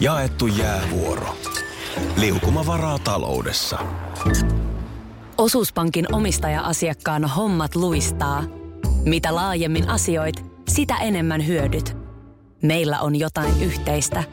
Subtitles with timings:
[0.00, 1.36] Jaettu jäävuoro.
[2.16, 3.78] Liukuma varaa taloudessa.
[5.38, 8.44] Osuuspankin omistaja-asiakkaan hommat luistaa.
[9.04, 11.96] Mitä laajemmin asioit, sitä enemmän hyödyt.
[12.62, 14.24] Meillä on jotain yhteistä.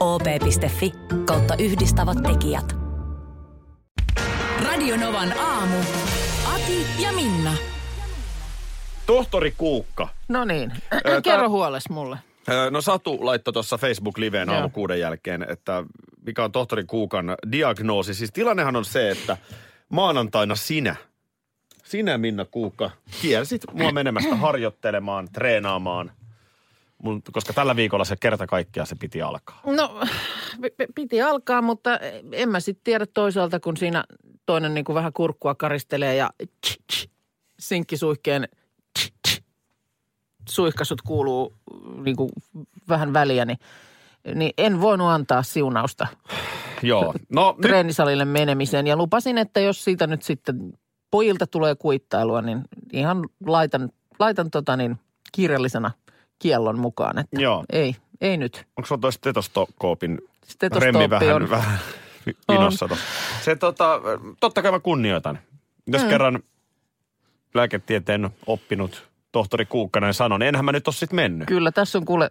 [0.00, 0.92] op.fi
[1.24, 2.76] kautta yhdistävät tekijät.
[4.64, 5.76] Radionovan aamu.
[6.54, 7.52] Ati ja Minna.
[9.06, 10.08] Tohtori Kuukka.
[10.28, 10.72] No niin,
[11.22, 12.18] kerro huoles mulle.
[12.70, 15.84] No Satu laittoi tuossa Facebook-liveen aamu kuuden jälkeen, että
[16.26, 18.14] mikä on tohtori Kuukan diagnoosi.
[18.14, 19.36] Siis tilannehan on se, että
[19.88, 20.96] maanantaina sinä,
[21.84, 22.90] sinä Minna Kuukka,
[23.22, 26.12] kiersit mua menemästä harjoittelemaan, treenaamaan,
[27.02, 29.60] mun, koska tällä viikolla se kerta kaikkiaan se piti alkaa.
[29.66, 30.00] No,
[30.60, 31.98] p- piti alkaa, mutta
[32.32, 34.04] en mä sitten tiedä toisaalta, kun siinä
[34.46, 36.30] toinen niin kuin vähän kurkkua karistelee ja
[37.58, 38.63] sinkkisuihkeen tch,
[40.48, 41.52] suihkasut kuuluu
[42.04, 42.30] niin kuin
[42.88, 43.58] vähän väliä, niin,
[44.34, 46.06] niin en voinut antaa siunausta
[46.82, 48.86] Joo, no nyt, treenisalille menemiseen.
[48.86, 50.72] Ja lupasin, että jos siitä nyt sitten
[51.10, 52.60] pojilta tulee kuittailua, niin
[52.92, 54.98] ihan laitan, laitan tota niin
[55.32, 55.90] kirjallisena
[56.38, 57.64] kiellon mukaan, että Joo.
[57.72, 58.66] ei, ei nyt.
[58.76, 60.18] onko sulla toi stetoskoopin
[60.78, 61.50] remmi vähän, on.
[61.50, 61.78] vähän
[62.52, 62.88] vinossa?
[63.40, 64.00] Se tota,
[64.40, 65.38] totta kai mä kunnioitan.
[65.86, 66.08] Jos mm.
[66.08, 66.42] kerran
[67.54, 71.48] lääketieteen oppinut tohtori Kuukka näin sanon, niin enhän mä nyt ole sit mennyt.
[71.48, 72.30] Kyllä, tässä on kuule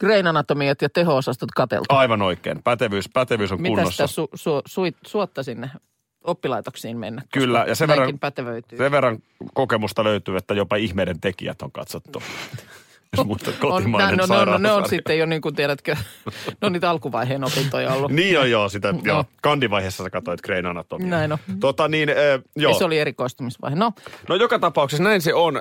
[0.00, 1.84] Grain Anatomiat ja teho-osastot kateltu.
[1.88, 2.62] Aivan oikein.
[2.62, 4.06] Pätevyys, pätevyys on Mitä kunnossa.
[4.06, 5.70] sitä su, su, su, suotta sinne
[6.24, 7.22] oppilaitoksiin mennä?
[7.32, 8.78] Kyllä, ja sen verran- pätevöityy.
[8.78, 9.18] Sen verran
[9.54, 12.22] kokemusta löytyy, että jopa ihmeiden tekijät on katsottu.
[13.16, 15.96] Jos muistat kotimainen on, no, no, no, ne on sitten jo niin kuin tiedätkö,
[16.46, 18.10] ne on niitä alkuvaiheen opintoja ollut.
[18.12, 19.00] Niin on joo, sitä, No.
[19.04, 19.24] joo.
[19.42, 21.06] Kandivaiheessa sä katsoit Grain Anatomia.
[21.08, 21.38] Näin on.
[21.60, 22.16] Tota niin, äh,
[22.56, 22.72] joo.
[22.72, 23.76] Ja se oli erikoistumisvaihe.
[23.76, 23.92] No,
[24.28, 25.56] No joka tapauksessa näin se on.
[25.56, 25.60] Ö,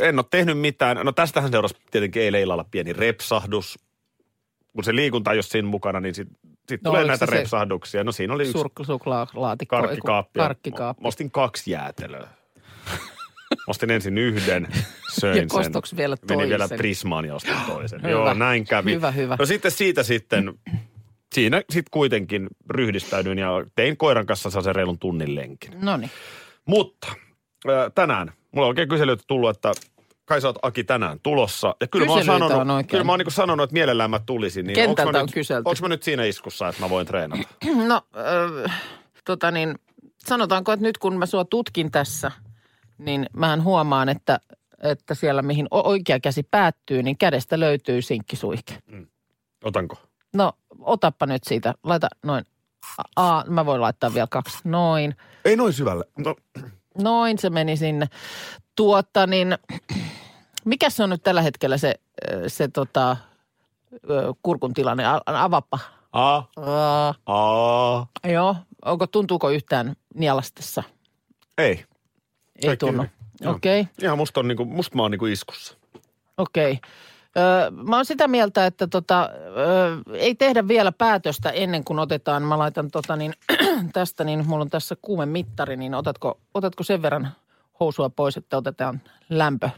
[0.00, 0.96] En ole tehnyt mitään.
[0.96, 3.78] No tästähän seurasi tietenkin eilen illalla pieni repsahdus.
[4.72, 8.04] Kun se liikunta ole siinä mukana, niin sitten sit No tulee näitä repsahduksia.
[8.04, 8.58] No siinä oli yksi
[9.68, 10.38] karkkikaappi.
[10.38, 11.02] Karkkikaappi.
[11.02, 12.28] Mä ostin kaksi jäätelöä.
[13.68, 14.68] Ostin ensin yhden,
[15.20, 15.96] söin Ja sen.
[15.96, 16.78] vielä Menin vielä toisen?
[16.78, 18.02] Prismaan ja ostin toisen.
[18.02, 18.10] Hyvä.
[18.10, 18.94] Joo, näin kävi.
[18.94, 19.36] Hyvä, hyvä.
[19.38, 20.52] No sitten siitä sitten,
[21.34, 25.72] siinä sitten kuitenkin ryhdistäydyin ja tein koiran kanssa sellaisen reilun tunnin lenkin.
[25.82, 26.10] No niin.
[26.66, 27.08] Mutta
[27.94, 29.72] tänään, mulla on oikein kyselyitä tullut, että
[30.24, 31.74] kai sä oot Aki tänään tulossa.
[31.80, 34.18] Ja kyllä mä oon Kyselyitä sanonut, on kyllä mä oon niin sanonut, että mielellään mä
[34.26, 34.66] tulisin.
[34.66, 35.68] Niin Kentältä onks mä on nyt, kyselty.
[35.68, 37.48] Onko mä nyt siinä iskussa, että mä voin treenata?
[37.86, 38.02] No,
[38.66, 38.80] äh,
[39.24, 39.74] tota niin,
[40.18, 42.30] sanotaanko, että nyt kun mä sua tutkin tässä,
[42.98, 44.40] niin mähän huomaan, että,
[44.82, 48.78] että siellä mihin oikea käsi päättyy, niin kädestä löytyy sinkkisuihke.
[49.64, 49.96] Otanko?
[50.34, 51.74] No, otappa nyt siitä.
[51.82, 52.44] Laita noin.
[53.16, 54.58] A, mä voin laittaa vielä kaksi.
[54.64, 55.16] Noin.
[55.44, 56.04] Ei noin syvälle.
[56.18, 56.36] No,
[56.98, 58.06] Noin se meni sinne.
[58.76, 59.58] Tuota niin,
[60.64, 61.94] mikä se on nyt tällä hetkellä se,
[62.46, 63.16] se tota,
[64.42, 65.06] kurkun tilanne?
[65.06, 65.78] A- Avappa.
[66.12, 68.56] a, Aa, a, joo.
[68.84, 70.82] Onko, tuntuuko yhtään nialastessa?
[71.58, 71.84] ei.
[72.62, 73.06] Ei Kaikki tunnu.
[73.46, 75.76] Okei, okay, Ihan musta, on niinku, musta mä oon niinku iskussa.
[76.36, 76.72] okei.
[76.72, 76.90] Okay.
[77.36, 82.42] Öö, mä oon sitä mieltä, että tota, öö, ei tehdä vielä päätöstä ennen kuin otetaan,
[82.42, 83.34] mä laitan tota niin,
[83.92, 87.28] tästä, niin mulla on tässä kuumemittari, niin otatko, otatko sen verran
[87.80, 89.70] housua pois, että otetaan lämpö?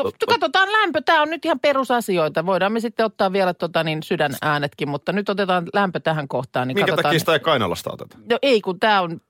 [0.00, 2.46] Ko- Katsotaan lämpö, tämä on nyt ihan perusasioita.
[2.46, 6.68] Voidaan me sitten ottaa vielä tota niin sydänäänetkin, mutta nyt otetaan lämpö tähän kohtaan.
[6.68, 8.18] Niin Minkä katsotaan, takia sitä ei kainalasta oteta?
[8.30, 9.20] No ei, kun tämä on,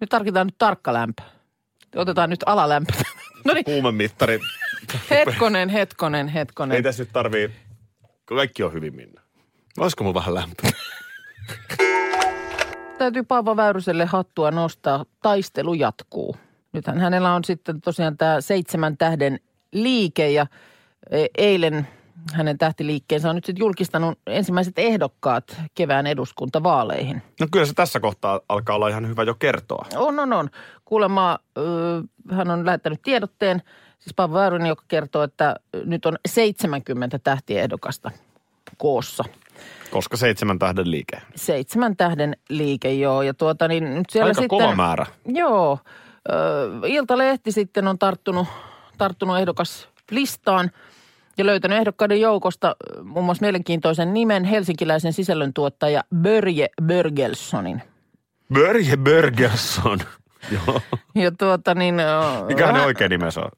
[0.00, 1.22] nyt tarkitaan nyt tarkka lämpö.
[1.96, 2.92] Otetaan nyt alalämpö.
[3.44, 4.40] No niin, Kuumemittari.
[5.10, 6.82] hetkonen, hetkonen, ei hetkonen.
[6.82, 7.50] tässä nyt tarvii,
[8.24, 9.20] kaikki on hyvin minna.
[9.78, 10.70] Olisiko mun vähän lämpöä?
[12.98, 15.04] Täytyy Paavo Väyryselle hattua nostaa.
[15.22, 16.36] Taistelu jatkuu.
[16.72, 19.40] Nythän hänellä on sitten tosiaan tämä seitsemän tähden
[19.72, 20.46] liike ja
[21.10, 21.88] e, eilen
[22.32, 27.22] hänen tähtiliikkeensä on nyt sitten julkistanut ensimmäiset ehdokkaat kevään eduskuntavaaleihin.
[27.40, 29.86] No kyllä se tässä kohtaa alkaa olla ihan hyvä jo kertoa.
[29.96, 30.50] On, on, on.
[30.84, 33.62] Kuulemma ö, hän on lähettänyt tiedotteen,
[33.98, 38.10] siis Paavo Väyrynen, joka kertoo, että nyt on 70 tähtiehdokasta
[38.78, 39.24] koossa.
[39.90, 41.22] Koska seitsemän tähden liike.
[41.36, 43.22] Seitsemän tähden liike, joo.
[43.22, 44.58] Ja tuota niin nyt siellä Aika sitten...
[44.58, 45.06] kova määrä.
[45.26, 45.78] Joo.
[46.28, 46.34] Ö,
[46.86, 48.48] Iltalehti sitten on tarttunut,
[48.98, 50.70] tarttunut ehdokas listaan
[51.38, 57.82] ja löytänyt ehdokkaiden joukosta muun muassa mielenkiintoisen nimen helsinkiläisen sisällöntuottaja Börje Börgelssonin.
[58.52, 59.98] Börje Börgersson.
[60.52, 60.80] Joo.
[61.14, 61.94] Ja tuota niin...
[62.46, 63.50] Mikä hänen hän- oikein nimensä on?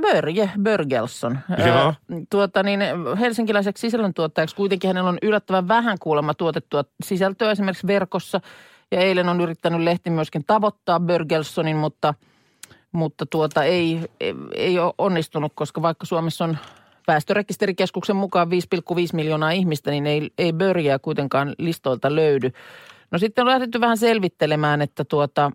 [0.00, 1.38] Börje Börgelsson.
[1.66, 1.88] Joo.
[1.88, 1.94] Ö,
[2.30, 2.80] tuota niin,
[3.20, 8.40] helsinkiläiseksi sisällöntuottajaksi kuitenkin hänellä on yllättävän vähän kuulemma tuotettua sisältöä esimerkiksi verkossa.
[8.90, 12.14] Ja eilen on yrittänyt lehti myöskin tavoittaa Börgelssonin, mutta,
[12.92, 16.58] mutta tuota ei, ei, ei ole onnistunut, koska vaikka Suomessa on
[17.06, 18.52] väestörekisterikeskuksen mukaan 5,5
[19.12, 22.50] miljoonaa ihmistä, niin ei, ei börjää kuitenkaan listoilta löydy.
[23.10, 25.50] No sitten on lähdetty vähän selvittelemään, että tuota,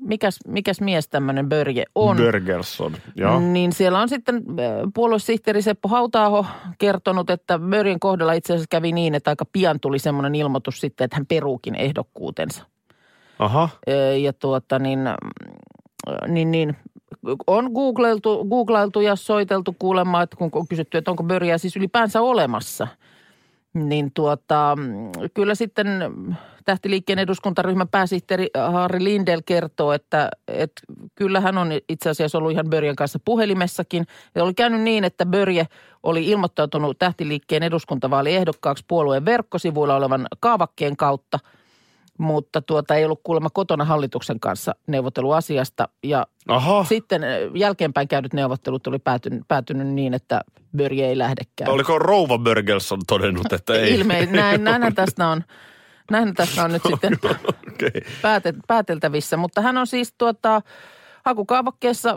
[0.00, 2.16] mikäs, mikäs mies tämmöinen Börje on.
[2.16, 3.40] Bergerson, joo.
[3.40, 4.42] Niin siellä on sitten äh,
[4.94, 6.46] puoluesihteeri Seppo Hautaaho
[6.78, 11.04] kertonut, että Börjen kohdalla itse asiassa kävi niin, että aika pian tuli semmoinen ilmoitus sitten,
[11.04, 12.64] että hän peruukin ehdokkuutensa.
[13.38, 13.68] Aha.
[14.22, 15.00] Ja tuota niin,
[16.28, 16.76] niin, niin
[17.46, 22.20] on googlailtu, googlailtu ja soiteltu kuulemma, että kun on kysytty, että onko Börjää siis ylipäänsä
[22.20, 22.88] olemassa.
[23.74, 24.78] Niin tuota,
[25.34, 25.86] kyllä sitten
[26.64, 30.82] tähtiliikkeen eduskuntaryhmän pääsihteeri Harri Lindel kertoo, että, että
[31.14, 34.06] kyllä hän on itse asiassa ollut ihan Börjen kanssa puhelimessakin.
[34.34, 35.66] Ja oli käynyt niin, että Börje
[36.02, 41.38] oli ilmoittautunut tähtiliikkeen eduskuntavaaliehdokkaaksi puolueen verkkosivuilla olevan kaavakkeen kautta–
[42.20, 45.88] mutta tuota ei ollut kuulemma kotona hallituksen kanssa neuvottelu asiasta.
[46.02, 46.84] Ja Aha.
[46.84, 47.22] sitten
[47.54, 50.40] jälkeenpäin käydyt neuvottelut oli päätynyt, päätynyt niin, että
[50.76, 51.70] Börje ei lähdekään.
[51.70, 53.94] Oliko Rouva Bergelson todennut, että ei?
[53.94, 55.44] Ilme, näin, näinhän tästä on,
[56.10, 57.18] näinhän tästä on nyt sitten
[57.68, 58.02] Okei.
[58.22, 59.36] pääte, pääteltävissä.
[59.36, 60.62] Mutta hän on siis tuota,
[61.24, 62.14] hakukaavakkeessa ö,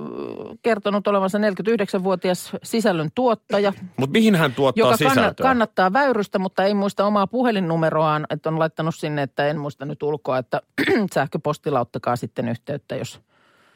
[0.61, 5.43] kertonut olevansa 49-vuotias sisällön tuottaja, Mutta mihin hän tuottaa joka sisältöä?
[5.43, 8.25] kannattaa väyrystä, mutta ei muista omaa puhelinnumeroaan.
[8.29, 10.61] Että on laittanut sinne, että en muista nyt ulkoa, että
[11.13, 13.21] sähköpostilla ottakaa sitten yhteyttä, jos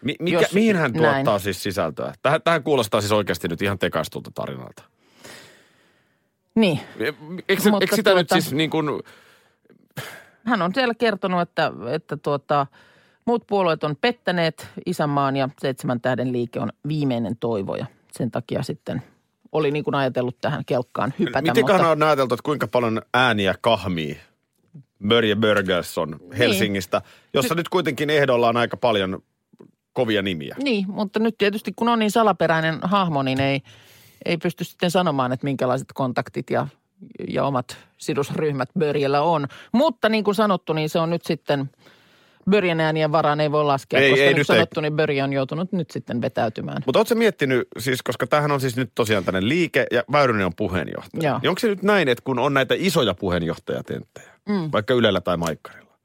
[0.01, 1.39] Mi- mikä, jos mihin hän tuottaa näin.
[1.39, 2.13] siis sisältöä?
[2.21, 4.83] Tähän, tähän kuulostaa siis oikeasti nyt ihan tekaistulta tarinalta.
[6.55, 6.79] Niin.
[7.49, 8.85] Eikö, se, Mutta eikö sitä nyt tuota- siis niin kuin,
[10.45, 12.67] Hän on siellä kertonut, että, että tuota,
[13.27, 18.63] muut puolueet on pettäneet isänmaan ja seitsemän tähden liike on viimeinen toivo ja sen takia
[18.63, 19.01] sitten
[19.51, 21.41] oli niin kuin ajatellut tähän kelkkaan hypätä.
[21.41, 24.19] mitenköhän mutta, on ajateltu, että kuinka paljon ääniä kahmii
[25.07, 27.01] Börje Bergelson Helsingistä,
[27.33, 29.23] jossa nyt kuitenkin ehdolla on aika paljon
[29.93, 30.55] kovia nimiä.
[30.63, 33.61] Niin, mutta nyt tietysti kun on niin salaperäinen hahmo, niin ei,
[34.25, 36.67] ei pysty sitten sanomaan, että minkälaiset kontaktit ja,
[37.29, 39.47] ja omat sidosryhmät Börjellä on.
[39.71, 41.69] Mutta niin kuin sanottu, niin se on nyt sitten
[42.49, 44.43] Börjen äänien varaan ei voi laskea, Ei, koska ei, nyt ei.
[44.43, 46.81] sanottu, niin Börje on joutunut nyt sitten vetäytymään.
[46.85, 50.55] Mutta ootko miettinyt, siis koska tämähän on siis nyt tosiaan tänne liike ja Väyrynen on
[50.55, 51.29] puheenjohtaja.
[51.29, 51.39] Joo.
[51.41, 54.69] Niin onko se nyt näin, että kun on näitä isoja puheenjohtajatenttejä, mm.
[54.71, 55.97] vaikka Ylellä tai Maikkarilla,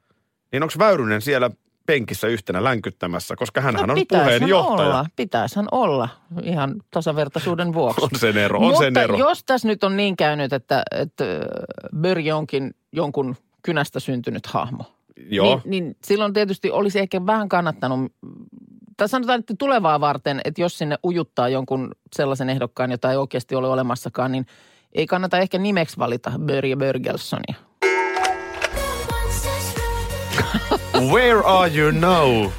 [0.53, 1.51] niin onko Väyrynen siellä
[1.87, 4.89] penkissä yhtenä länkyttämässä, koska hänhän on pitäishän puheenjohtaja.
[4.89, 6.09] olla, pitäishän olla
[6.43, 8.05] ihan tasavertaisuuden vuoksi.
[8.13, 9.17] On sen ero, on Mutta sen ero.
[9.17, 11.25] jos tässä nyt on niin käynyt, että, että
[11.97, 14.85] Börje onkin jonkun kynästä syntynyt hahmo,
[15.17, 15.61] Joo.
[15.65, 18.13] Niin, niin silloin tietysti olisi ehkä vähän kannattanut,
[18.97, 23.55] tai sanotaan, että tulevaa varten, että jos sinne ujuttaa jonkun sellaisen ehdokkaan, jota ei oikeasti
[23.55, 24.47] ole olemassakaan, niin
[24.93, 27.55] ei kannata ehkä nimeksi valita Börje Börgelsonia.
[31.13, 32.51] Where are you now?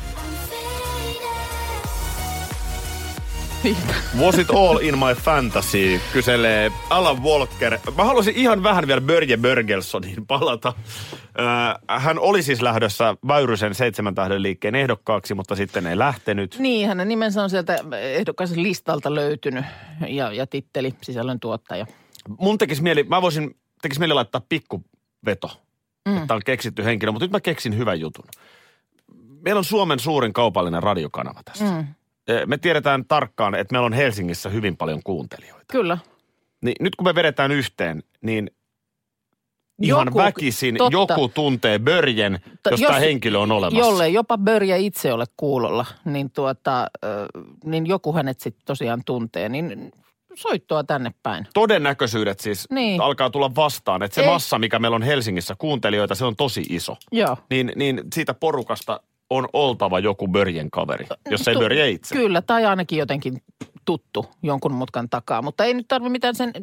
[4.20, 6.02] Was it all in my fantasy?
[6.14, 7.80] Kyselee Alan Walker.
[7.98, 10.74] Mä haluaisin ihan vähän vielä Börje Börgelsoniin palata.
[11.40, 16.56] Äh, hän oli siis lähdössä Väyrysen seitsemän tähden liikkeen ehdokkaaksi, mutta sitten ei lähtenyt.
[16.60, 19.66] Niin, hänen nimensä on sieltä ehdokkaisen listalta löytynyt
[20.08, 21.86] ja, ja titteli sisällön tuottaja.
[22.40, 25.62] Mun tekisi mieli, mä voisin, tekisi mieli laittaa pikkuveto,
[26.10, 26.18] mm.
[26.18, 28.26] että on keksitty henkilö, mutta nyt mä keksin hyvän jutun.
[29.42, 31.66] Meillä on Suomen suurin kaupallinen radiokanava tässä.
[31.66, 31.88] Mm.
[32.46, 35.66] Me tiedetään tarkkaan, että meillä on Helsingissä hyvin paljon kuuntelijoita.
[35.72, 35.98] Kyllä.
[36.62, 38.52] Niin nyt kun me vedetään yhteen, niin
[39.82, 40.98] ihan Joku- väkisin totta.
[40.98, 43.90] joku tuntee Börjen, Ta- jos, tämä henkilö on olemassa.
[43.90, 46.88] Jollei jopa Börje itse ole kuulolla, niin, tuota,
[47.66, 49.50] niin joku hänet sitten tosiaan tuntee.
[49.50, 49.92] Niin
[50.36, 51.48] soittoa tänne päin.
[51.54, 53.02] Todennäköisyydet siis Niin.
[53.02, 54.28] alkaa tulla vastaan, että se Ei.
[54.28, 56.96] massa, mikä meillä on Helsingissä kuuntelijoita, se on tosi iso.
[57.12, 57.38] Joo.
[57.50, 59.00] Niin, niin siitä porukasta
[59.38, 62.16] on oltava joku Börjen kaveri, jos ei Tu- Börje itse.
[62.16, 63.42] Kyllä, tai ainakin jotenkin
[63.86, 65.42] tuttu jonkun mutkan takaa.
[65.42, 66.54] Mutta ei nyt tarvitse mitään sen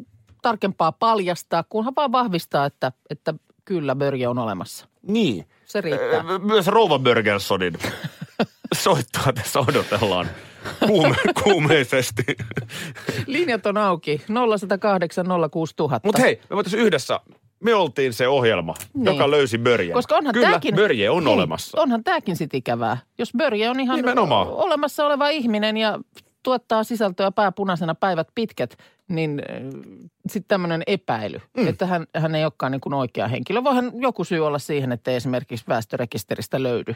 [0.41, 3.33] tarkempaa paljastaa, kunhan vaan vahvistaa, että, että
[3.65, 4.87] kyllä Börje on olemassa.
[5.07, 5.45] Niin.
[5.65, 6.23] Se riittää.
[6.39, 7.73] Myös Rouva Börgelsonin
[8.83, 10.27] soittoa tässä odotellaan
[10.87, 12.23] kuume, kuumeisesti.
[13.27, 14.21] Linjat on auki.
[14.57, 16.07] 0108 06000.
[16.07, 17.19] Mutta hei, me voitaisiin yhdessä,
[17.63, 19.05] me oltiin se ohjelma, Niin.
[19.05, 19.93] joka löysi Börjen.
[19.93, 21.81] Koska onhan Kyllä, tääkin, Börje on Hei, olemassa.
[21.81, 22.97] Onhan tämäkin sit ikävää.
[23.17, 24.47] Jos Börje on ihan Nimenomaan.
[24.47, 25.99] olemassa oleva ihminen ja
[26.43, 28.77] tuottaa sisältöä pääpunaisena päivät pitkät,
[29.07, 29.41] niin
[30.29, 31.67] sitten tämmöinen epäily, mm.
[31.67, 33.63] että hän, hän ei olekaan niin kuin oikea henkilö.
[33.63, 36.95] Voihan joku syy olla siihen, että ei esimerkiksi väestörekisteristä löydy.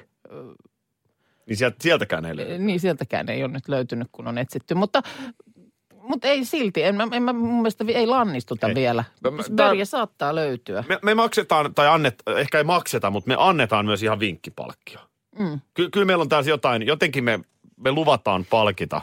[1.45, 2.57] Niin sieltä, sieltäkään ei löydy.
[2.57, 4.75] Niin sieltäkään ei ole nyt löytynyt, kun on etsitty.
[4.75, 5.01] Mutta,
[6.07, 8.75] mutta ei silti, en mä, en mä mun mielestä ei lannistuta Ei.
[8.75, 9.03] vielä.
[9.55, 10.83] Tää- saattaa löytyä.
[10.87, 14.99] Me, me maksetaan, tai annet, ehkä ei makseta, mutta me annetaan myös ihan vinkkipalkkio.
[15.39, 15.59] Mm.
[15.73, 17.39] Ky- kyllä meillä on taas jotain, jotenkin me,
[17.77, 19.01] me luvataan palkita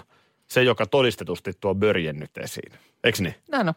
[0.48, 2.72] se, joka todistetusti tuo Börjen nyt esiin.
[3.04, 3.34] Eiks niin?
[3.50, 3.74] Näin on.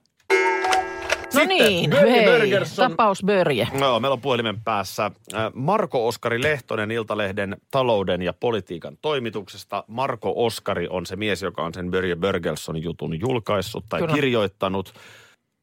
[1.35, 2.91] No Sitten niin, Börje hei, Bergersson.
[2.91, 3.67] tapaus Börje.
[3.79, 9.83] No, meillä on puhelimen päässä äh, Marko Oskari Lehtonen Iltalehden talouden ja politiikan toimituksesta.
[9.87, 14.13] Marko Oskari on se mies, joka on sen Börje Börgelsson jutun julkaissut tai Kyllä.
[14.13, 14.93] kirjoittanut.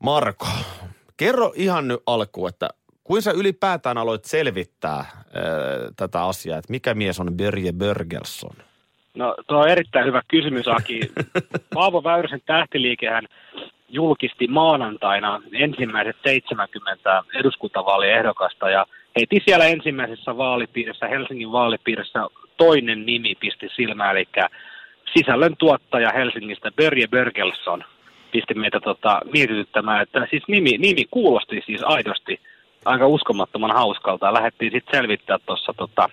[0.02, 0.46] Marko,
[1.16, 2.68] kerro ihan nyt alkuun, että
[3.04, 5.06] kuin sä ylipäätään aloit selvittää äh,
[5.96, 8.56] tätä asiaa, että mikä mies on Börje Börgelsson?
[9.16, 11.00] No tuo on erittäin hyvä kysymys, Aki.
[11.74, 13.28] Paavo Väyrysen tähtiliikehän
[13.92, 18.86] julkisti maanantaina ensimmäiset 70 eduskuntavaaliehdokasta ja
[19.20, 24.28] heti siellä ensimmäisessä vaalipiirissä, Helsingin vaalipiirissä toinen nimi pisti silmään, eli
[25.14, 27.84] sisällön tuottaja Helsingistä Börje Börgelsson
[28.32, 32.40] pisti meitä tota, mietityttämään, että siis nimi, nimi kuulosti siis aidosti
[32.84, 34.26] aika uskomattoman hauskalta.
[34.26, 36.08] Ja lähdettiin sitten selvittää tuossa tota,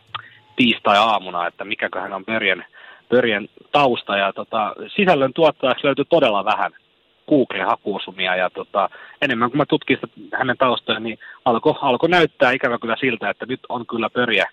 [0.56, 2.66] tiistai-aamuna, että mikäköhän on Börjen,
[3.10, 6.72] Börjen tausta ja tota, sisällön tuottajaksi löytyi todella vähän
[7.30, 8.90] Google-hakuosumia ja tota,
[9.22, 13.46] enemmän kuin mä tutkin sitä hänen taustojaan, niin alkoi alko näyttää ikävä kyllä siltä, että
[13.46, 14.46] nyt on kyllä Börje,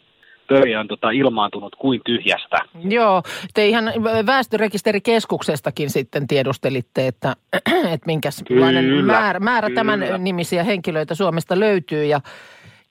[0.48, 2.58] Börje on tota, ilmaantunut kuin tyhjästä.
[2.88, 3.22] Joo,
[3.54, 3.84] te ihan
[4.26, 7.36] väestörekisterikeskuksestakin sitten tiedustelitte, että,
[7.94, 12.20] että minkälainen määrä, määrä tämän nimisiä henkilöitä Suomesta löytyy ja,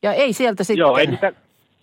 [0.02, 0.80] ja ei sieltä sitten...
[0.80, 1.34] Joo, ei mitä,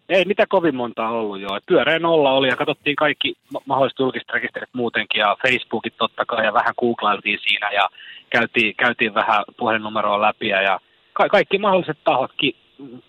[0.09, 1.59] ei mitä kovin montaa ollut joo.
[1.67, 6.45] Pyöreä nolla oli ja katsottiin kaikki ma- mahdolliset julkiset rekisterit muutenkin ja Facebookit totta kai
[6.45, 7.89] ja vähän googlailtiin siinä ja
[8.31, 10.81] käytiin, käytiin vähän puhelinnumeroa läpi ja, ja
[11.13, 12.57] ka- kaikki mahdolliset tahot, ki-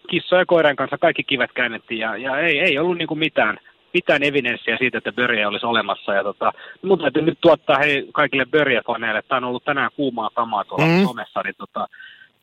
[0.09, 3.57] kissojen ja koiran kanssa kaikki kivet käännettiin ja, ja ei, ei ollut niinku mitään,
[3.93, 6.13] mitään evidenssiä siitä, että Börje olisi olemassa.
[6.13, 10.29] Ja tota, mun täytyy nyt tuottaa hei, kaikille Börje-faneille, että tämä on ollut tänään kuumaa
[10.33, 11.03] kamaa tuolla mm.
[11.03, 11.87] somessa, niin tota,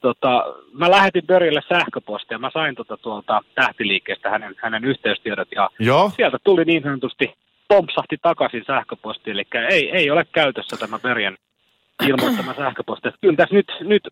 [0.00, 2.38] tota, mä lähetin Börjelle sähköpostia.
[2.38, 6.10] Mä sain tota, tuolta tähtiliikkeestä hänen, hänen yhteystiedot ja Joo.
[6.16, 7.34] sieltä tuli niin sanotusti
[7.68, 9.30] pompsahti takaisin sähköposti.
[9.30, 11.38] Eli ei, ei ole käytössä tämä Börjen
[12.08, 13.08] ilmoittama sähköposti.
[13.08, 14.02] Että Kyllä tässä nyt, nyt,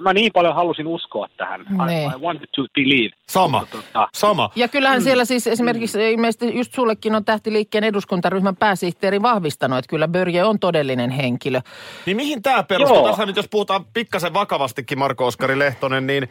[0.00, 1.60] mä niin paljon halusin uskoa tähän.
[1.86, 2.10] Niin.
[2.10, 3.10] I, I wanted to believe.
[3.28, 4.50] Sama, Mutta, tota, sama.
[4.56, 10.08] Ja kyllähän siellä siis esimerkiksi ilmeisesti just sullekin on tähtiliikkeen eduskuntaryhmän pääsihteeri vahvistanut, että kyllä
[10.08, 11.60] Börje on todellinen henkilö.
[12.06, 13.08] Niin mihin tämä perustuu?
[13.08, 16.28] Tässä nyt jos puhutaan pikkasen vakavastikin, Marko Oskari Lehtonen, niin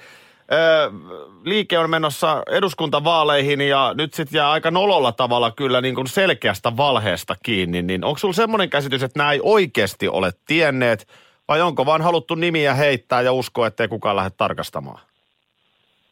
[1.45, 6.77] liike on menossa eduskuntavaaleihin ja nyt sitten jää aika nololla tavalla kyllä niin kuin selkeästä
[6.77, 7.81] valheesta kiinni.
[7.81, 11.07] Niin onko sulla semmoinen käsitys, että nämä ei oikeasti ole tienneet
[11.47, 14.99] vai onko vaan haluttu nimiä heittää ja uskoa, ettei kukaan lähde tarkastamaan?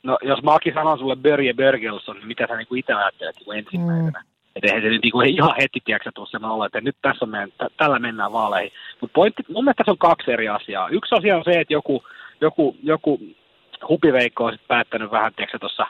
[0.04, 3.52] No jos mä Aki sanon sulle Börje Börgelsson, niin mitä sä niinku itse ajattelet niinku
[3.52, 4.20] ensimmäisenä?
[4.20, 4.36] Mm.
[4.56, 7.70] Että eihän se nyt niinku ihan heti, tiedätkö semmoinen olla, että nyt tässä meidän, tä-
[7.78, 8.72] tällä mennään vaaleihin.
[9.02, 10.90] Mutta pointti, mun mielestä tässä on kaksi eri asiaa.
[10.90, 12.04] Yksi asia on se, että joku,
[12.42, 13.20] joku, joku
[13.90, 15.88] hupiveikko on sit päättänyt vähän, tiedätkö tuossa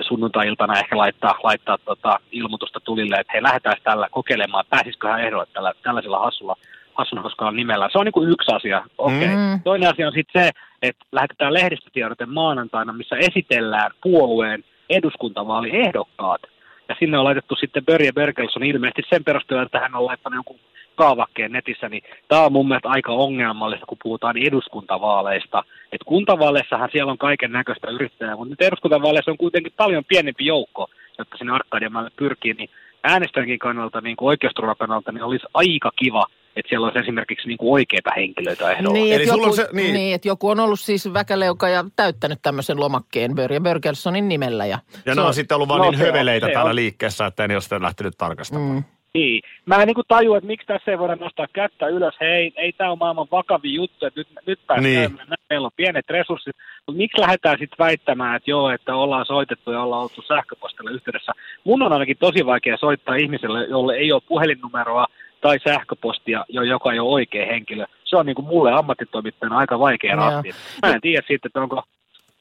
[0.00, 5.46] sunnuntai-iltana ehkä laittaa, laittaa tota ilmoitusta tulille, että hei lähdetään tällä kokeilemaan, pääsisikö hän ehdolle
[5.52, 6.56] tällä, tällaisella hassulla,
[6.94, 7.88] hassuna koskaan nimellä.
[7.92, 8.84] Se on niin kuin yksi asia.
[8.98, 9.16] Okei.
[9.16, 9.36] Okay.
[9.36, 9.62] Mm.
[9.64, 10.50] Toinen asia on sitten se,
[10.82, 16.42] että lähetetään lehdistötiedote maanantaina, missä esitellään puolueen eduskuntavaaliehdokkaat.
[16.88, 20.60] Ja sinne on laitettu sitten Börje Bergelsson ilmeisesti sen perusteella, että hän on laittanut jonkun
[20.94, 25.64] kaavakkeen netissä, niin tämä on mun mielestä aika ongelmallista, kun puhutaan eduskuntavaaleista.
[25.92, 30.88] Et kuntavaaleissahan siellä on kaiken näköistä yrittäjää, mutta nyt eduskuntavaaleissa on kuitenkin paljon pienempi joukko,
[31.18, 32.70] jotka sinne Arkadianmaalle pyrkii, niin
[33.04, 37.58] äänestäjänkin kannalta, niin kuin oikeusturvan kannalta, niin olisi aika kiva, että siellä olisi esimerkiksi niin
[37.58, 38.92] kuin oikeita henkilöitä ehdolla.
[38.94, 39.94] Niin, Eli että sulla joku, on se- niin.
[39.94, 40.14] niin.
[40.14, 44.66] että joku on ollut siis väkäleuka ja täyttänyt tämmöisen lomakkeen Börje Börgelssonin nimellä.
[44.66, 46.76] Ja, Ja ne on on- sitten ollut vaan no niin on- höveleitä täällä on.
[46.76, 48.70] liikkeessä, että ne ole sitten lähtenyt tarkastamaan.
[48.72, 48.84] Mm.
[49.14, 49.42] Niin.
[49.66, 52.14] Mä en niin kuin tajua, että miksi tässä ei voida nostaa kättä ylös.
[52.20, 55.18] Hei, ei tämä ole maailman vakavin juttu, että nyt, nyt päästään, Niin.
[55.50, 56.56] meillä on pienet resurssit.
[56.86, 61.32] Mutta miksi lähdetään sitten väittämään, että joo, että ollaan soitettu ja ollaan oltu sähköpostilla yhteydessä.
[61.64, 65.06] Mun on ainakin tosi vaikea soittaa ihmiselle, jolle ei ole puhelinnumeroa
[65.40, 67.86] tai sähköpostia, jo joka ei ole oikea henkilö.
[68.04, 70.30] Se on niin kuin mulle ammattitoimittajana aika vaikea Joo.
[70.30, 70.50] ratti.
[70.86, 71.82] Mä en tiedä sitten, että onko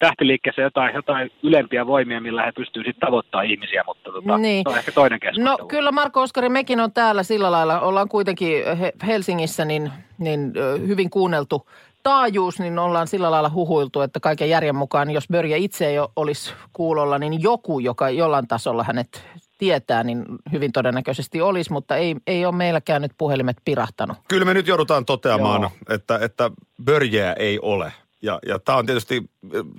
[0.01, 4.63] tähtiliikkeessä jotain, jotain ylempiä voimia, millä he pystyvät sitten tavoittamaan ihmisiä, mutta tota, Niin.
[4.65, 5.57] se on ehkä toinen keskustelu.
[5.57, 10.53] No kyllä Marko Oskari, mekin on täällä sillä lailla, ollaan kuitenkin He- Helsingissä niin, niin
[10.87, 11.69] hyvin kuunneltu
[12.03, 16.53] taajuus, niin ollaan sillä lailla huhuiltu, että kaiken järjen mukaan, jos Börje itse ei olisi
[16.73, 19.25] kuulolla, niin joku, joka jollain tasolla hänet
[19.57, 24.17] tietää, niin hyvin todennäköisesti olisi, mutta ei, ei ole meilläkään nyt puhelimet pirahtanut.
[24.27, 25.71] Kyllä me nyt joudutaan toteamaan, Joo.
[25.89, 26.51] että, että
[26.83, 27.93] börjeä ei ole.
[28.21, 29.23] Ja, ja tämä on tietysti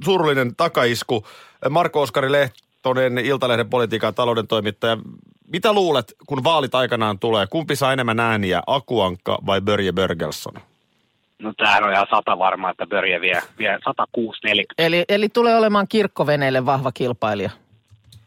[0.04, 1.26] surullinen takaisku.
[1.70, 4.98] Marko Oskari Lehtonen, Iltalehden politiikan ja talouden toimittaja.
[5.48, 7.46] Mitä luulet, kun vaalit aikanaan tulee?
[7.46, 10.54] Kumpi saa enemmän ääniä, Akuankka vai Börje Börgelsson?
[11.38, 13.80] No tämähän on ihan sata varma, että Börje vie, vie 106-40.
[14.78, 17.50] Eli, eli tulee olemaan kirkkoveneelle vahva kilpailija.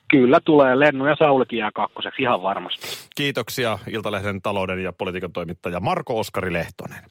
[0.08, 2.88] Kyllä tulee Lennu ja Saulikin jää kakkoseksi ihan varmasti.
[3.16, 7.04] Kiitoksia Iltalehden talouden ja politiikan toimittaja Marko Oskari Lehtonen.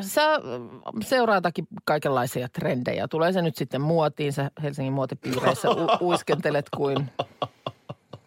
[0.00, 0.40] Sä äh,
[1.04, 3.08] seuraatakin kaikenlaisia trendejä.
[3.08, 4.32] Tulee se nyt sitten muotiin.
[4.32, 7.10] Sä Helsingin muotipiireissä u- uiskentelet kuin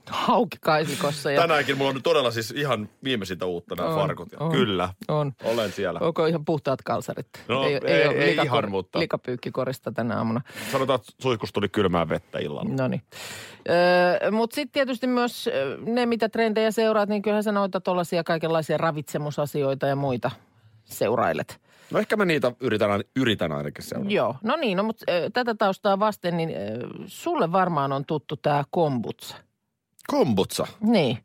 [0.10, 1.32] hauki kaisikossa.
[1.32, 4.30] Ja Tänäänkin mulla on nyt todella siis ihan viimeisintä uutta nämä On, farkut.
[4.40, 4.52] On.
[4.52, 5.34] Kyllä, on.
[5.44, 6.00] olen siellä.
[6.00, 7.28] Onko ihan puhtaat kalsarit?
[7.48, 10.42] No, ei- ei likakor- ihan, mutta- Likapyykkikorista tänä aamuna.
[10.72, 12.70] Sanotaan, että suihkusta tuli kylmää vettä illalla.
[12.78, 13.02] No niin.
[14.22, 15.50] Öö, Mutta sitten tietysti myös
[15.86, 20.32] ne, mitä trendejä seuraat, niin kyllähän sä noita tuollaisia kaikenlaisia ravitsemusasioita ja muita
[20.90, 21.62] seurailet.
[21.92, 24.14] No ehkä mä niitä yritän, yritän ainakin seurata.
[24.14, 26.54] Joo, no niin, no, mutta tätä taustaa vasten, niin ö,
[27.06, 29.36] sulle varmaan on tuttu tämä kombutsa.
[30.08, 30.68] Kombutsa.
[30.82, 31.18] Niin.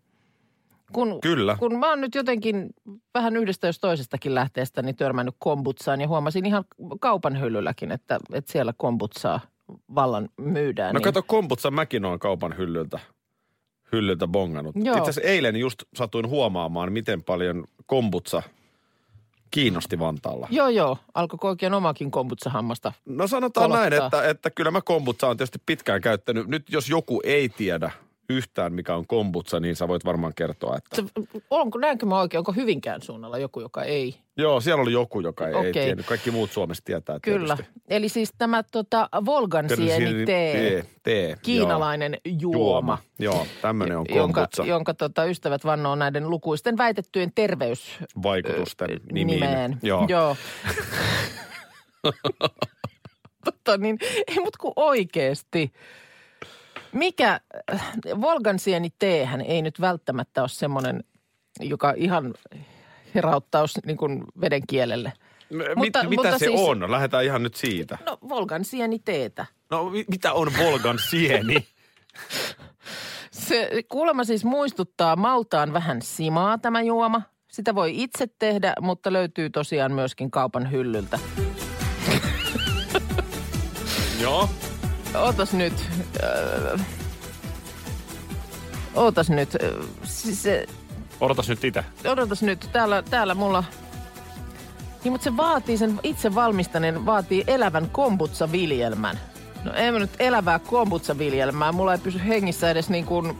[0.92, 1.56] Kun, Kyllä.
[1.58, 2.70] kun mä oon nyt jotenkin
[3.14, 6.64] vähän yhdestä jos toisestakin lähteestä niin törmännyt kombutsaan ja huomasin ihan
[7.00, 9.40] kaupan hyllylläkin, että, että siellä kombutsaa
[9.94, 10.94] vallan myydään.
[10.94, 11.04] No niin.
[11.04, 12.98] kato, kombutsa mäkin on kaupan hyllyltä,
[13.92, 14.76] hyllyltä bongannut.
[14.76, 14.96] Joo.
[14.96, 18.42] Itse asiassa eilen just satuin huomaamaan, miten paljon kombutsa
[19.50, 20.48] kiinnosti Vantaalla.
[20.50, 20.98] Joo, joo.
[21.14, 22.92] Alkoiko oikein omakin kombutsahammasta?
[23.06, 23.90] No sanotaan Kolottaa.
[23.90, 26.46] näin, että, että kyllä mä kombutsa on tietysti pitkään käyttänyt.
[26.48, 27.90] Nyt jos joku ei tiedä
[28.30, 30.96] yhtään, mikä on kombutsa, niin sä voit varmaan kertoa, että...
[30.96, 31.02] Se,
[31.50, 34.14] onko, näinkö mä oikein, onko Hyvinkään suunnalla joku, joka ei?
[34.36, 35.72] Joo, siellä oli joku, joka ei, ei Okei.
[35.72, 36.06] tiennyt.
[36.06, 37.56] Kaikki muut Suomessa tietää Kyllä.
[37.56, 37.80] tietysti.
[37.88, 41.36] Eli siis tämä tota, Volgansieni tee, tee, tee.
[41.42, 42.52] kiinalainen Joo.
[42.52, 49.00] juoma, Joo, tämmöinen on jonka, kombutsa jonka tota, ystävät vannoo näiden lukuisten väitettyjen terveys vaikutusten
[49.12, 49.40] nimiin.
[49.40, 49.78] nimeen.
[49.82, 50.06] Joo.
[50.08, 50.36] Joo.
[53.44, 55.72] Totta niin, ei mut kun oikeesti.
[56.94, 57.40] Mikä,
[57.72, 61.04] äh, Volgansieni teehän ei nyt välttämättä ole semmoinen,
[61.60, 62.34] joka ihan
[63.14, 65.12] herauttaus niin kuin veden kielelle.
[65.50, 66.90] M- Mutta- mit, mitä mutta se siis- on?
[66.92, 67.98] Lähdetään ihan nyt siitä.
[68.06, 69.46] No Volgansieni teetä.
[69.70, 71.66] No mi- mitä on Volgan sieni?
[73.30, 77.22] Se kuulemma siis muistuttaa maltaan vähän simaa tämä juoma.
[77.52, 81.18] Sitä voi itse tehdä, mutta löytyy tosiaan myöskin kaupan hyllyltä.
[84.20, 84.48] Joo.
[85.14, 85.72] Ootas nyt.
[86.22, 86.76] Öö,
[88.94, 89.56] ootas nyt.
[90.04, 90.66] Siis se,
[91.20, 91.84] Odotas nyt itse.
[92.04, 92.68] odotas nyt.
[92.72, 93.64] Täällä, täällä mulla...
[95.04, 99.18] Niin, mutta se vaatii sen itse valmistaneen, vaatii elävän kombutsa-viljelmän.
[99.64, 101.72] No ei mä nyt elävää kombutsa-viljelmää.
[101.72, 103.38] Mulla ei pysy hengissä edes niin kuin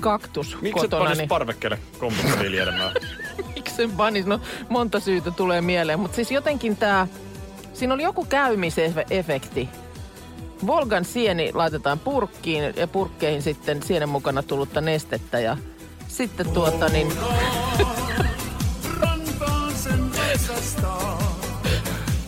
[0.00, 1.04] kaktus Miksi et kotona.
[1.04, 2.92] panis Niin, parvekkeelle kombutsa viljelmää?
[3.54, 4.26] miksi sen panis?
[4.26, 6.00] No monta syytä tulee mieleen.
[6.00, 7.06] Mutta siis jotenkin tämä...
[7.74, 9.68] Siinä oli joku käymisefekti.
[10.66, 15.56] Volgan sieni laitetaan purkkiin ja purkkeihin sitten sienen mukana tullutta nestettä ja
[16.08, 17.12] sitten tuota niin...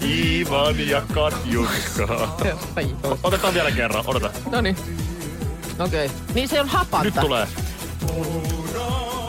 [0.00, 2.38] Ivan ja Katjuska.
[3.22, 4.30] Otetaan vielä kerran, odota.
[4.50, 4.76] No niin.
[5.78, 6.06] Okei.
[6.06, 6.18] Okay.
[6.34, 7.04] Niin se on hapanta.
[7.04, 7.48] Nyt tulee.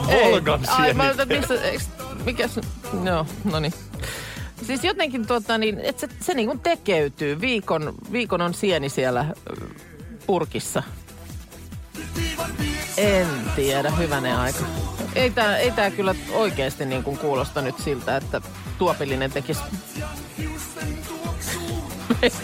[0.06, 1.22] Volgan Ai, mä sieni.
[1.22, 1.88] otan, missä, eiks,
[2.24, 2.60] mikä se,
[2.92, 3.72] no, no niin.
[4.66, 7.40] Siis jotenkin tuota niin, että se, se niin kuin tekeytyy.
[7.40, 9.24] Viikon, viikon on sieni siellä
[10.26, 10.82] purkissa.
[12.96, 14.64] En tiedä, hyvänen aika.
[15.14, 18.40] Ei tämä ei tää kyllä oikeasti niin kuin kuulosta nyt siltä, että
[18.78, 19.60] Tuopillinen tekisi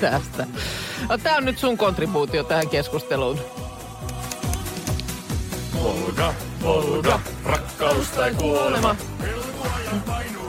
[0.01, 0.47] tästä.
[1.09, 3.41] No, tämä on nyt sun kontribuutio tähän keskusteluun.
[5.83, 8.97] Volga, Volga, rakkaus tai kuolema.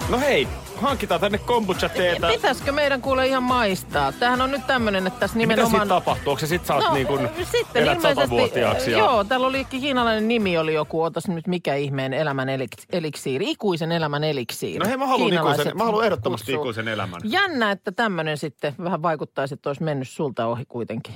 [0.10, 2.28] No hei, hankitaan tänne kombucha-teetä.
[2.28, 4.12] Pitäisikö meidän kuule ihan maistaa?
[4.12, 5.72] Tämähän on nyt tämmöinen, että tässä Mitä nimenomaan...
[5.72, 6.32] siitä tapahtuu?
[6.32, 8.92] Onko se sit sä oot niin kuin, sitten elät satavuotiaaksi?
[8.92, 8.98] Ja...
[8.98, 13.92] Joo, täällä oli kiinalainen nimi oli joku, otas nyt mikä ihmeen elämän elik- eliksiiri, ikuisen
[13.92, 14.80] elämän eliksiiri.
[14.80, 16.62] No hei, mä haluan, ikuisen, mä haluan ehdottomasti kutsuu.
[16.64, 17.22] ikuisen elämän.
[17.24, 21.16] Jännä, että tämmöinen sitten vähän vaikuttaisi, että olisi mennyt sulta ohi kuitenkin.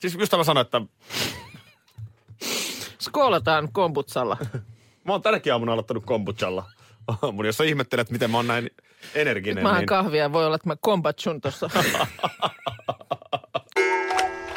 [0.00, 0.80] Siis just mä sanoin, että
[2.98, 4.36] Skoolataan kombutsalla.
[5.04, 6.64] mä oon tänäkin aamuna aloittanut kombuchalla.
[7.22, 8.70] Aamun, jos sä ihmettelet, miten mä oon näin
[9.14, 9.86] energinen, Mä oon niin...
[9.86, 11.70] kahvia, voi olla, että mä kombatsun tuossa.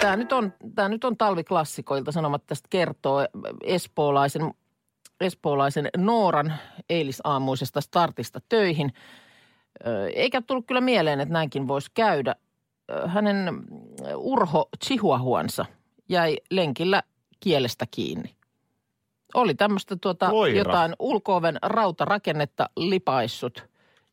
[0.02, 3.28] Tämä nyt, on, tää nyt on talviklassikoilta sanomat tästä kertoo
[3.64, 4.52] espoolaisen,
[5.22, 6.54] espoolaisen Nooran
[6.90, 8.94] eilisaamuisesta startista töihin.
[10.14, 12.36] Eikä tullut kyllä mieleen, että näinkin voisi käydä.
[13.06, 13.64] Hänen
[14.16, 15.66] urho chihuahuansa
[16.10, 17.04] jäi lenkillä
[17.40, 18.36] kielestä kiinni.
[19.34, 20.58] Oli tämmöistä tuota, Koira.
[20.58, 23.63] jotain ulkooven rautarakennetta lipaissut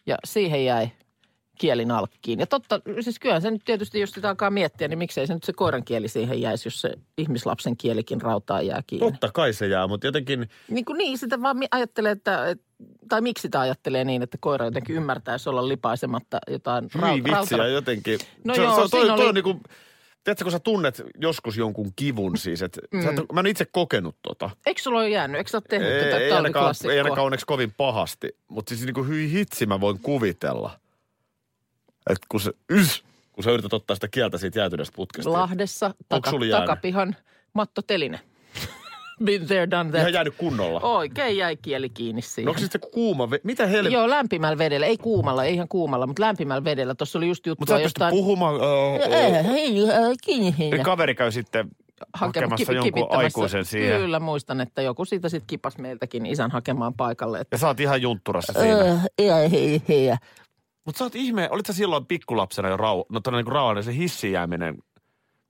[0.07, 0.89] ja siihen jäi
[1.59, 2.41] kielinalkkiin.
[2.41, 5.45] Ja totta, siis kyllähän se nyt tietysti, jos sitä alkaa miettiä, niin miksei se nyt
[5.45, 9.11] se koiran kieli siihen jäisi, jos se ihmislapsen kielikin rautaa jää kiinni.
[9.11, 10.49] Totta kai se jää, mutta jotenkin...
[10.69, 12.63] Niin kuin niin, sitä vaan ajattelee, että, et-
[13.09, 17.55] tai miksi sitä ajattelee niin, että koira jotenkin ymmärtäisi olla lipaisematta jotain Hyi rau- vitsi,
[17.55, 18.19] ja jotenkin...
[18.45, 19.61] No se, joo, se, toi, siinä toi oli- on niinku...
[20.27, 23.03] Tiedätkö, kun sä tunnet joskus jonkun kivun siis, että mm.
[23.03, 24.51] sä et, mä en itse kokenut tota.
[24.67, 25.39] Eikö sulla ole jäänyt?
[25.39, 28.85] Eikö sä ole tehnyt Ei, tätä ei, ainakaan, ei ainakaan onneksi kovin pahasti, mutta siis
[28.85, 30.81] niinku hyi hitsi mä voin kuvitella.
[32.11, 35.33] että kun, se, ys, kun sä yrität ottaa sitä kieltä siitä jäätyneestä putkesta.
[35.33, 37.17] Lahdessa taka, takapihan
[37.53, 38.21] mattoteline.
[39.25, 40.01] Been there, done that.
[40.01, 40.81] Ihan jäänyt kunnolla.
[40.81, 42.47] Oikein jäi kieli kiinni siihen.
[42.47, 43.27] No onko se sitten kuuma?
[43.27, 43.99] ve- Mitä helvettiä?
[43.99, 44.87] Joo, lämpimällä vedellä.
[44.87, 46.95] Ei kuumalla, ei ihan kuumalla, mutta lämpimällä vedellä.
[46.95, 48.11] Tuossa oli just Mutta juttua sä jostain...
[48.11, 48.55] puhumaan.
[48.55, 51.69] Äh, hei, äh, kaveri käy sitten
[52.15, 54.01] Hakema- hakemassa kipi- jonkun aikuisen siihen.
[54.01, 57.39] Kyllä, muistan, että joku siitä sitten kipas meiltäkin isän hakemaan paikalle.
[57.41, 59.01] Että, Ja sä oot ihan juntturassa siinä.
[59.51, 60.11] hei, hei.
[60.87, 64.33] Mutta sä oot ihme, olit sä silloin pikkulapsena jo rau, no niin rauhallinen se hissiin
[64.33, 64.79] jääminen.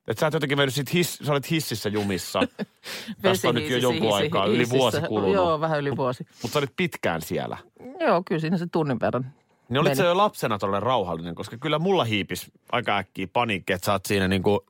[0.09, 2.41] Että sä oot jotenkin mennyt sit hiss, sä olet hississä jumissa.
[3.23, 4.79] Tästä on nyt jo jonkun hiisi, aikaa, yli hiisissä.
[4.79, 5.35] vuosi kulunut.
[5.35, 6.27] Joo, vähän yli vuosi.
[6.43, 7.57] Mutta sä olit pitkään siellä.
[8.01, 9.33] Joo, kyllä siinä se tunnin verran.
[9.69, 13.93] Niin olit jo lapsena todella rauhallinen, koska kyllä mulla hiipis aika äkkiä paniikki, että sä
[13.93, 14.65] oot siinä niinku,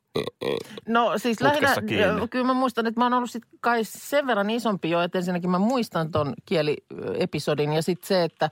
[0.87, 2.27] No siis lähinnä, kiinni.
[2.29, 5.49] kyllä mä muistan, että mä oon ollut sit kai sen verran isompi jo, että ensinnäkin
[5.49, 8.49] mä muistan ton kieliepisodin ja sitten se, että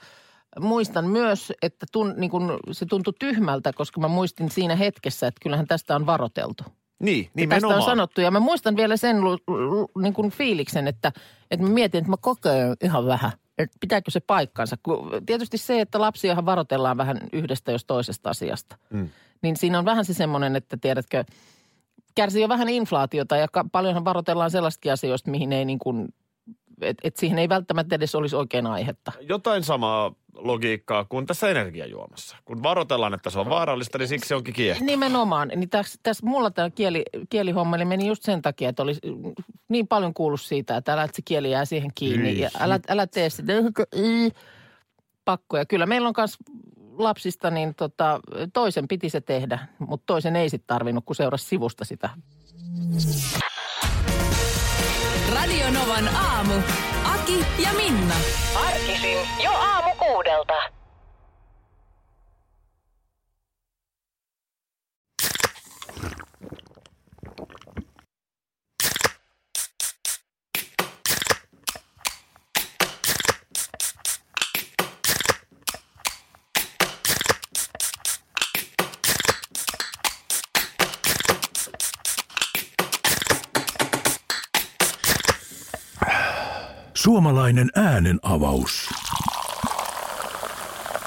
[0.59, 5.39] muistan myös, että tun, niin kun se tuntui tyhmältä, koska mä muistin siinä hetkessä, että
[5.43, 6.63] kyllähän tästä on varoteltu.
[6.99, 7.75] niin, Tästä nimenomaan.
[7.75, 9.17] on sanottu ja mä muistan vielä sen
[10.01, 11.11] niin kuin fiiliksen, että,
[11.51, 13.31] että mä mietin, että mä kokeilen ihan vähän.
[13.57, 14.75] Että pitääkö se paikkansa?
[14.83, 18.77] Kun tietysti se, että lapsiahan varoitellaan vähän yhdestä jos toisesta asiasta.
[18.89, 19.09] Mm.
[19.41, 21.23] Niin siinä on vähän se semmoinen, että tiedätkö,
[22.15, 26.13] kärsii jo vähän inflaatiota ja paljonhan varoitellaan sellaistakin asioista, mihin ei niin kuin,
[26.81, 29.11] että et siihen ei välttämättä edes olisi oikein aihetta.
[29.21, 32.37] Jotain samaa logiikkaa kuin tässä energiajuomassa.
[32.45, 34.85] Kun varoitellaan, että se on vaarallista, niin siksi se onkin kiehto.
[34.85, 35.47] Nimenomaan.
[35.47, 38.93] Niin tässä, tässä mulla tämä kieli, kielihomma niin meni just sen takia, että oli
[39.69, 42.29] niin paljon kuullut siitä, että älä että se kieli jää siihen kiinni.
[42.29, 43.53] Ei Ja älä, älä tee sitä.
[45.25, 45.57] Pakko.
[45.57, 46.37] Ja kyllä meillä on myös
[46.97, 48.19] lapsista, niin tota,
[48.53, 52.09] toisen piti se tehdä, mutta toisen ei sitten tarvinnut, kun seurasi sivusta sitä.
[55.33, 56.53] Radio Novan aamu.
[57.13, 58.15] Aki ja Minna.
[58.67, 60.53] Arkisin jo aamu kuudelta.
[86.93, 88.89] Suomalainen äänen avaus.